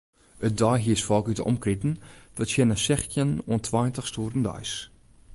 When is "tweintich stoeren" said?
3.69-4.45